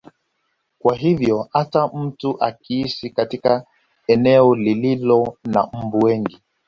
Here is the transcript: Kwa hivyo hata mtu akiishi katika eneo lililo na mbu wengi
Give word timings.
Kwa 0.79 0.95
hivyo 0.95 1.47
hata 1.53 1.87
mtu 1.87 2.43
akiishi 2.43 3.09
katika 3.09 3.65
eneo 4.07 4.55
lililo 4.55 5.37
na 5.43 5.67
mbu 5.73 5.97
wengi 5.99 6.41